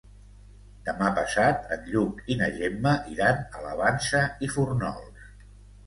[0.87, 5.33] Demà passat en Lluc i na Gemma iran a la Vansa i Fórnols.